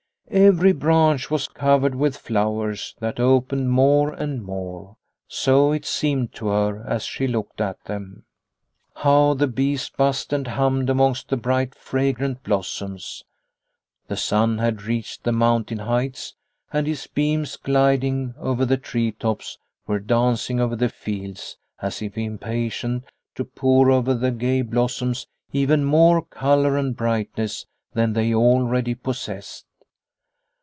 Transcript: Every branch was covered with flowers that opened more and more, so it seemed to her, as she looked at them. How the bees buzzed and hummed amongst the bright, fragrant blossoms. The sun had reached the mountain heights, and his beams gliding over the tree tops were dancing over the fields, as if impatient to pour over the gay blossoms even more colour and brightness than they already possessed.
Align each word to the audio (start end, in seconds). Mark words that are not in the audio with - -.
Every 0.33 0.71
branch 0.71 1.29
was 1.29 1.49
covered 1.49 1.93
with 1.93 2.15
flowers 2.15 2.95
that 3.01 3.19
opened 3.19 3.69
more 3.69 4.13
and 4.13 4.41
more, 4.41 4.95
so 5.27 5.73
it 5.73 5.85
seemed 5.85 6.31
to 6.35 6.47
her, 6.47 6.85
as 6.87 7.03
she 7.03 7.27
looked 7.27 7.59
at 7.59 7.83
them. 7.83 8.23
How 8.95 9.33
the 9.33 9.47
bees 9.47 9.89
buzzed 9.89 10.31
and 10.31 10.47
hummed 10.47 10.89
amongst 10.89 11.27
the 11.27 11.35
bright, 11.35 11.75
fragrant 11.75 12.43
blossoms. 12.43 13.25
The 14.07 14.15
sun 14.15 14.59
had 14.59 14.83
reached 14.83 15.25
the 15.25 15.33
mountain 15.33 15.79
heights, 15.79 16.33
and 16.71 16.87
his 16.87 17.07
beams 17.07 17.57
gliding 17.57 18.33
over 18.39 18.65
the 18.65 18.77
tree 18.77 19.11
tops 19.11 19.57
were 19.85 19.99
dancing 19.99 20.61
over 20.61 20.77
the 20.77 20.87
fields, 20.87 21.57
as 21.81 22.01
if 22.01 22.17
impatient 22.17 23.03
to 23.35 23.43
pour 23.43 23.91
over 23.91 24.13
the 24.13 24.31
gay 24.31 24.61
blossoms 24.61 25.27
even 25.51 25.83
more 25.83 26.21
colour 26.21 26.77
and 26.77 26.95
brightness 26.95 27.65
than 27.91 28.13
they 28.13 28.33
already 28.33 28.95
possessed. 28.95 29.65